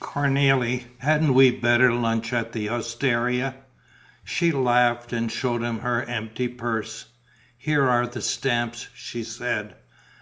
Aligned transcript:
"Cornélie, 0.00 0.84
hadn't 1.00 1.34
we 1.34 1.50
better 1.50 1.92
lunch 1.92 2.32
at 2.32 2.52
the 2.52 2.66
osteria?" 2.70 3.54
She 4.24 4.50
laughed 4.50 5.12
and 5.12 5.30
showed 5.30 5.60
him 5.60 5.80
her 5.80 6.02
empty 6.06 6.48
purse: 6.48 7.04
"Here 7.58 7.86
are 7.86 8.06
the 8.06 8.22
stamps," 8.22 8.88
she 8.94 9.22
said. 9.22 9.74